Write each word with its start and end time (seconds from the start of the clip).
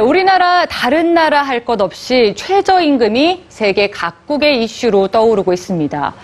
우리나라 0.00 0.66
다른 0.66 1.14
나라 1.14 1.42
할 1.42 1.64
것 1.64 1.80
없이 1.80 2.34
최저임금이 2.36 3.44
세계 3.48 3.88
각국의 3.90 4.62
이슈로 4.62 5.08
떠오르고 5.08 5.52
있습니다. 5.52 6.14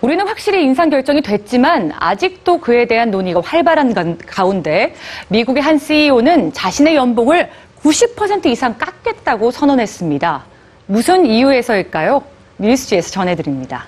우리는 0.00 0.26
확실히 0.26 0.62
인상 0.64 0.90
결정이 0.90 1.20
됐지만 1.22 1.92
아직도 1.98 2.58
그에 2.58 2.86
대한 2.86 3.10
논의가 3.10 3.42
활발한 3.44 3.94
가- 3.94 4.16
가운데 4.26 4.94
미국의 5.28 5.62
한 5.62 5.78
CEO는 5.78 6.52
자신의 6.52 6.96
연봉을 6.96 7.48
90% 7.82 8.46
이상 8.46 8.76
깎겠다고 8.78 9.50
선언했습니다. 9.50 10.44
무슨 10.86 11.26
이유에서일까요? 11.26 12.22
뉴스지에서 12.58 13.10
전해드립니다. 13.10 13.86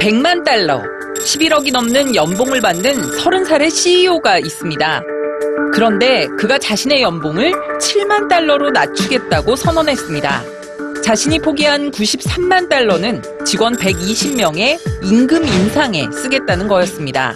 100만 0.00 0.44
달러, 0.44 0.82
11억이 1.24 1.72
넘는 1.72 2.14
연봉을 2.14 2.60
받는 2.60 2.92
30살의 3.18 3.70
CEO가 3.70 4.38
있습니다. 4.38 5.02
그런데 5.72 6.26
그가 6.38 6.58
자신의 6.58 7.02
연봉을 7.02 7.52
7만 7.78 8.28
달러로 8.28 8.70
낮추겠다고 8.70 9.56
선언했습니다. 9.56 10.42
자신이 11.02 11.40
포기한 11.40 11.90
93만 11.90 12.68
달러는 12.68 13.22
직원 13.44 13.76
120명의 13.76 14.78
임금 15.02 15.44
인상에 15.44 16.08
쓰겠다는 16.12 16.68
거였습니다. 16.68 17.34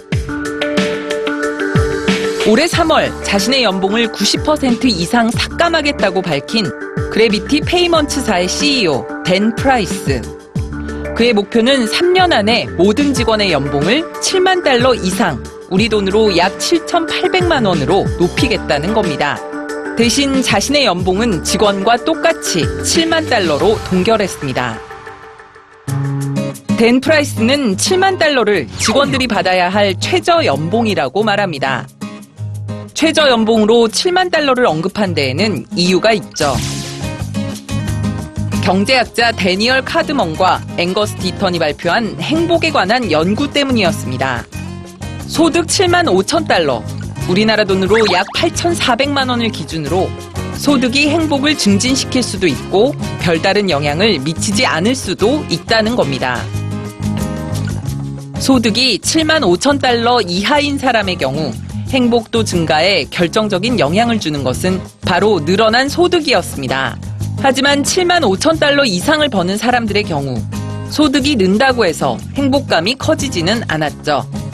올해 2.47 2.65
3월 2.65 3.11
자신의 3.25 3.63
연봉을 3.63 4.07
90% 4.07 4.85
이상 4.85 5.29
삭감하겠다고 5.29 6.21
밝힌 6.21 6.65
그래비티 7.11 7.61
페이먼츠사의 7.61 8.47
CEO 8.47 9.05
댄 9.25 9.53
프라이스. 9.55 10.21
그의 11.17 11.33
목표는 11.33 11.85
3년 11.87 12.31
안에 12.31 12.67
모든 12.77 13.13
직원의 13.13 13.51
연봉을 13.51 14.03
7만 14.21 14.63
달러 14.63 14.93
이상, 14.93 15.43
우리 15.69 15.89
돈으로 15.89 16.37
약 16.37 16.57
7,800만 16.57 17.65
원으로 17.67 18.05
높이겠다는 18.19 18.93
겁니다. 18.93 19.37
대신 19.97 20.41
자신의 20.41 20.85
연봉은 20.85 21.43
직원과 21.43 22.05
똑같이 22.05 22.61
7만 22.61 23.29
달러로 23.29 23.77
동결했습니다. 23.89 24.79
댄 26.77 27.01
프라이스는 27.01 27.75
7만 27.75 28.19
달러를 28.19 28.67
직원들이 28.77 29.27
받아야 29.27 29.67
할 29.67 29.99
최저 29.99 30.45
연봉이라고 30.45 31.23
말합니다. 31.23 31.87
최저 32.93 33.27
연봉으로 33.29 33.87
7만 33.87 34.31
달러를 34.31 34.67
언급한 34.67 35.13
데에는 35.13 35.65
이유가 35.75 36.13
있죠. 36.13 36.55
경제학자 38.63 39.31
데니얼 39.31 39.83
카드먼과 39.83 40.61
앵거스 40.77 41.15
디턴이 41.15 41.57
발표한 41.57 42.19
행복에 42.19 42.69
관한 42.69 43.11
연구 43.11 43.51
때문이었습니다. 43.51 44.45
소득 45.27 45.67
7만 45.67 46.05
5천 46.05 46.47
달러, 46.47 46.81
우리나라 47.29 47.63
돈으로 47.63 47.97
약 48.13 48.25
8,400만 48.35 49.29
원을 49.29 49.49
기준으로 49.49 50.09
소득이 50.55 51.09
행복을 51.09 51.57
증진시킬 51.57 52.23
수도 52.23 52.47
있고 52.47 52.95
별다른 53.19 53.69
영향을 53.69 54.19
미치지 54.19 54.65
않을 54.65 54.95
수도 54.95 55.45
있다는 55.49 55.95
겁니다. 55.95 56.41
소득이 58.39 58.99
7만 58.99 59.41
5천 59.41 59.81
달러 59.81 60.21
이하인 60.21 60.77
사람의 60.77 61.17
경우 61.17 61.51
행복도 61.89 62.43
증가에 62.43 63.05
결정적인 63.05 63.79
영향을 63.79 64.19
주는 64.19 64.43
것은 64.43 64.81
바로 65.01 65.43
늘어난 65.43 65.89
소득이었습니다. 65.89 66.97
하지만 67.39 67.83
7만 67.83 68.21
5천 68.21 68.59
달러 68.59 68.83
이상을 68.85 69.27
버는 69.29 69.57
사람들의 69.57 70.03
경우 70.03 70.41
소득이 70.89 71.35
는다고 71.35 71.85
해서 71.85 72.17
행복감이 72.35 72.95
커지지는 72.95 73.61
않았죠. 73.67 74.46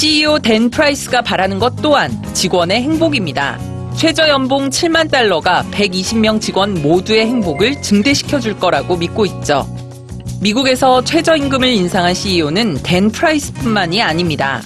CEO 0.00 0.38
댄 0.38 0.70
프라이스가 0.70 1.20
바라는 1.20 1.58
것 1.58 1.76
또한 1.82 2.10
직원의 2.32 2.80
행복입니다. 2.80 3.60
최저 3.94 4.30
연봉 4.30 4.70
7만 4.70 5.10
달러가 5.10 5.62
120명 5.72 6.40
직원 6.40 6.80
모두의 6.80 7.26
행복을 7.26 7.82
증대시켜 7.82 8.40
줄 8.40 8.58
거라고 8.58 8.96
믿고 8.96 9.26
있죠. 9.26 9.68
미국에서 10.40 11.04
최저임금을 11.04 11.68
인상한 11.68 12.14
CEO는 12.14 12.82
댄 12.82 13.10
프라이스뿐만이 13.10 14.00
아닙니다. 14.00 14.62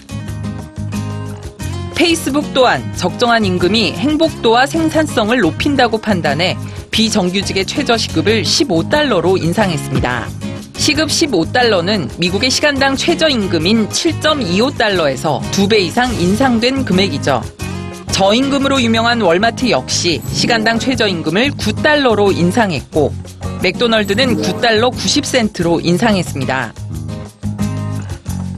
페이스북 1.96 2.54
또한 2.54 2.94
적정한 2.94 3.44
임금이 3.44 3.94
행복도와 3.94 4.66
생산성을 4.66 5.36
높인다고 5.36 5.98
판단해 5.98 6.56
비정규직의 6.92 7.66
최저시급을 7.66 8.44
15달러로 8.44 9.42
인상했습니다. 9.42 10.43
시급 10.84 11.08
15달러는 11.08 12.10
미국의 12.18 12.50
시간당 12.50 12.94
최저임금인 12.94 13.88
7.25달러에서 13.88 15.40
2배 15.40 15.78
이상 15.78 16.12
인상된 16.12 16.84
금액이죠. 16.84 17.42
저임금으로 18.12 18.82
유명한 18.82 19.22
월마트 19.22 19.70
역시 19.70 20.20
시간당 20.30 20.78
최저임금을 20.78 21.52
9달러로 21.52 22.36
인상했고 22.36 23.14
맥도널드는 23.62 24.42
9달러 24.42 24.92
90센트로 24.92 25.82
인상했습니다. 25.82 26.74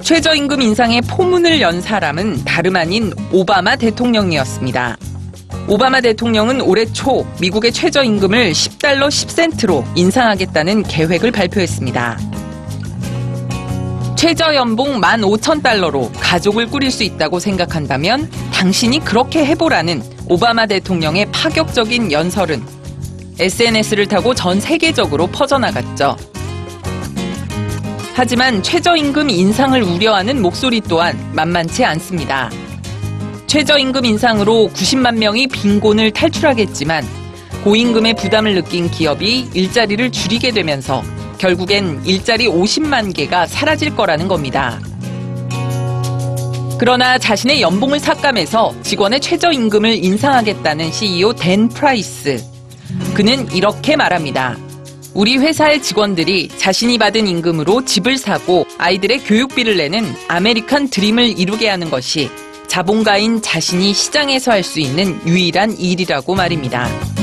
최저임금 0.03 0.63
인상에 0.63 1.03
포문을 1.03 1.61
연 1.61 1.81
사람은 1.81 2.45
다름 2.45 2.75
아닌 2.75 3.13
오바마 3.31 3.77
대통령이었습니다. 3.77 4.97
오바마 5.69 6.01
대통령은 6.01 6.61
올해 6.61 6.85
초 6.85 7.27
미국의 7.41 7.73
최저임금을 7.73 8.53
10달러 8.53 9.09
10센트로 9.09 9.85
인상하겠다는 9.97 10.85
계획을 10.85 11.33
발표했습니다. 11.33 12.19
최저연봉 14.17 15.01
15,000달러로 15.01 16.11
가족을 16.21 16.67
꾸릴 16.67 16.93
수 16.93 17.03
있다고 17.03 17.41
생각한다면 17.41 18.31
당신이 18.53 19.01
그렇게 19.01 19.45
해보라는 19.45 20.03
오바마 20.29 20.67
대통령의 20.67 21.27
파격적인 21.33 22.13
연설은 22.13 22.63
SNS를 23.39 24.07
타고 24.07 24.35
전 24.35 24.61
세계적으로 24.61 25.27
퍼져나갔죠. 25.27 26.17
하지만 28.15 28.63
최저임금 28.63 29.29
인상을 29.31 29.83
우려하는 29.83 30.41
목소리 30.41 30.81
또한 30.81 31.19
만만치 31.35 31.85
않습니다. 31.85 32.51
최저임금 33.47 34.05
인상으로 34.05 34.71
90만 34.75 35.19
명이 35.19 35.47
빈곤을 35.49 36.11
탈출하겠지만 36.11 37.05
고임금의 37.65 38.15
부담을 38.15 38.55
느낀 38.55 38.91
기업이 38.91 39.51
일자리를 39.55 40.11
줄이게 40.11 40.51
되면서 40.51 41.03
결국엔 41.39 42.03
일자리 42.05 42.49
50만 42.49 43.15
개가 43.15 43.47
사라질 43.47 43.95
거라는 43.95 44.29
겁니다. 44.29 44.81
그러나 46.79 47.19
자신의 47.19 47.63
연봉을 47.63 48.01
삭감해서 48.01 48.75
직원의 48.83 49.21
최저임금을 49.21 50.05
인상하겠다는 50.05 50.93
CEO 50.93 51.33
댄 51.33 51.69
프라이스. 51.69 52.45
그는 53.15 53.51
이렇게 53.53 53.97
말합니다. 53.97 54.57
우리 55.15 55.39
회사의 55.39 55.83
직원들이 55.83 56.49
자신이 56.59 56.99
받은 56.99 57.27
임금으로 57.27 57.87
집을 57.87 58.19
사고 58.19 58.67
아이들의 58.77 59.21
교육비를 59.21 59.79
내는 59.79 60.15
아메리칸 60.29 60.91
드림을 60.91 61.39
이루게 61.39 61.71
하는 61.71 61.89
것이 61.89 62.29
자본가인 62.67 63.43
자신이 63.43 63.93
시장에서 63.95 64.53
할 64.53 64.63
수 64.63 64.81
있는 64.81 65.21
유일한 65.27 65.79
일이라고 65.79 66.35
말입니다. 66.35 67.16